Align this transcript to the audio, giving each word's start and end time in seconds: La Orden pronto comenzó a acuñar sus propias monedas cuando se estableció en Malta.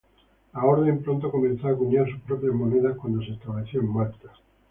La 0.53 0.63
Orden 0.65 1.03
pronto 1.03 1.29
comenzó 1.29 1.67
a 1.67 1.73
acuñar 1.73 2.09
sus 2.09 2.21
propias 2.21 2.55
monedas 2.55 2.97
cuando 2.97 3.23
se 3.23 3.33
estableció 3.33 3.81
en 3.81 3.93
Malta. 3.93 4.33